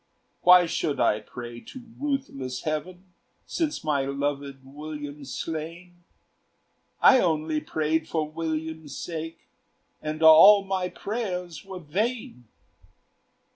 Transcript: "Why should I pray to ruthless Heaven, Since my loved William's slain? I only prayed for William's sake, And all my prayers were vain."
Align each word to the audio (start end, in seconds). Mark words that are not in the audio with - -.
"Why 0.41 0.65
should 0.65 0.99
I 0.99 1.19
pray 1.19 1.59
to 1.61 1.93
ruthless 1.99 2.61
Heaven, 2.63 3.13
Since 3.45 3.83
my 3.83 4.03
loved 4.03 4.63
William's 4.63 5.31
slain? 5.31 6.01
I 7.03 7.19
only 7.19 7.61
prayed 7.61 8.09
for 8.09 8.27
William's 8.27 8.97
sake, 8.97 9.41
And 10.01 10.23
all 10.23 10.63
my 10.63 10.89
prayers 10.89 11.63
were 11.63 11.77
vain." 11.77 12.47